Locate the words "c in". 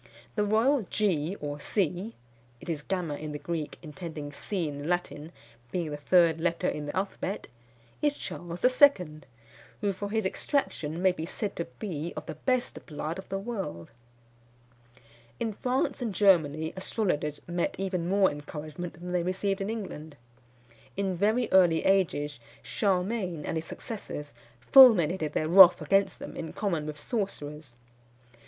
4.33-4.79